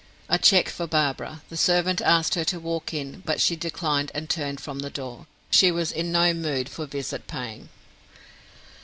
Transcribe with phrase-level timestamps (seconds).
[0.29, 1.43] A check for Barbara.
[1.49, 5.27] The servant asked her to walk in, but she declined and turned from the door.
[5.51, 7.69] She was in no mood for visit paying.